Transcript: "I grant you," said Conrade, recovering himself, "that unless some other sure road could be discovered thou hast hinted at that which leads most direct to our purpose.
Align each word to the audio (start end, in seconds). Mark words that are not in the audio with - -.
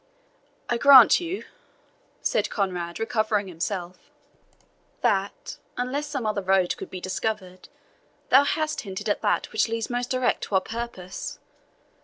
"I 0.67 0.79
grant 0.79 1.19
you," 1.19 1.45
said 2.23 2.49
Conrade, 2.49 2.97
recovering 2.99 3.47
himself, 3.47 4.09
"that 5.01 5.59
unless 5.77 6.07
some 6.07 6.25
other 6.25 6.41
sure 6.41 6.47
road 6.49 6.75
could 6.75 6.89
be 6.89 6.99
discovered 6.99 7.69
thou 8.29 8.43
hast 8.43 8.81
hinted 8.81 9.07
at 9.09 9.21
that 9.21 9.51
which 9.51 9.67
leads 9.69 9.91
most 9.91 10.09
direct 10.09 10.41
to 10.45 10.55
our 10.55 10.61
purpose. 10.61 11.37